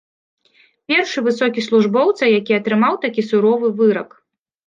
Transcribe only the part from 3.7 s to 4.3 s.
вырак.